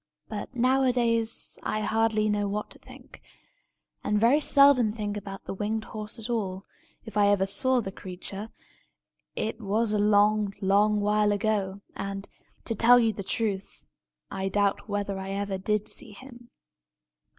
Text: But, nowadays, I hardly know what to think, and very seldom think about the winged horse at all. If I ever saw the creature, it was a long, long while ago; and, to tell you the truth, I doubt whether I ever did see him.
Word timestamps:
But, 0.29 0.55
nowadays, 0.55 1.59
I 1.61 1.81
hardly 1.81 2.27
know 2.27 2.47
what 2.47 2.71
to 2.71 2.79
think, 2.79 3.21
and 4.03 4.19
very 4.19 4.39
seldom 4.41 4.91
think 4.91 5.15
about 5.15 5.43
the 5.43 5.53
winged 5.53 5.83
horse 5.83 6.17
at 6.17 6.27
all. 6.27 6.65
If 7.05 7.17
I 7.17 7.27
ever 7.27 7.45
saw 7.45 7.81
the 7.81 7.91
creature, 7.91 8.49
it 9.35 9.61
was 9.61 9.93
a 9.93 9.99
long, 9.99 10.55
long 10.59 11.01
while 11.01 11.31
ago; 11.31 11.81
and, 11.95 12.27
to 12.65 12.73
tell 12.73 12.99
you 12.99 13.13
the 13.13 13.21
truth, 13.21 13.85
I 14.31 14.49
doubt 14.49 14.89
whether 14.89 15.19
I 15.19 15.29
ever 15.33 15.59
did 15.59 15.87
see 15.87 16.13
him. 16.13 16.49